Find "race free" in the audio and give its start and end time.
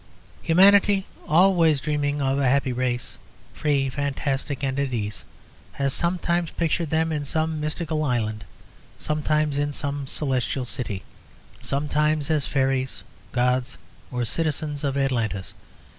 2.73-3.87